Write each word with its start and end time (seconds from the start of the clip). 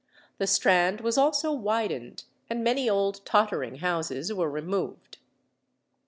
The 0.39 0.47
Strand 0.47 1.01
was 1.01 1.15
also 1.15 1.51
widened, 1.53 2.23
and 2.49 2.63
many 2.63 2.89
old 2.89 3.23
tottering 3.23 3.75
houses 3.75 4.33
were 4.33 4.49
removed. 4.49 5.19